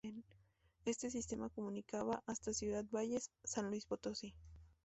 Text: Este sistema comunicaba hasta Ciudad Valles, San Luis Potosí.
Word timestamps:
Este 0.83 1.11
sistema 1.11 1.49
comunicaba 1.49 2.23
hasta 2.25 2.53
Ciudad 2.55 2.83
Valles, 2.89 3.29
San 3.43 3.67
Luis 3.69 3.85
Potosí. 3.85 4.33